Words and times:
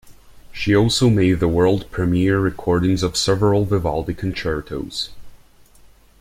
She 0.51 0.75
also 0.75 1.11
made 1.11 1.39
the 1.39 1.47
world 1.47 1.85
premiere 1.91 2.39
recordings 2.39 3.03
of 3.03 3.15
several 3.15 3.65
Vivaldi 3.65 4.15
concertos. 4.15 5.11